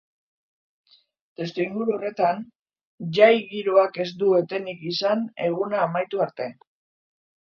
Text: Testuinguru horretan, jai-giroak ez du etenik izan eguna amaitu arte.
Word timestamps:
Testuinguru 1.41 1.91
horretan, 1.97 2.39
jai-giroak 3.17 4.01
ez 4.05 4.07
du 4.23 4.33
etenik 4.39 4.81
izan 4.93 5.23
eguna 5.49 5.83
amaitu 5.89 6.25
arte. 6.29 6.49